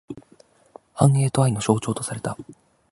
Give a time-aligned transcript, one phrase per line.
[0.95, 2.35] 繁栄と愛の象徴とされた。